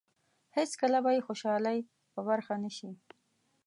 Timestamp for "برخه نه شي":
2.29-2.89